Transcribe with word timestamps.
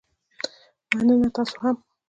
مننه، 0.95 1.29
تاسو 1.35 1.55
هم 1.63 1.75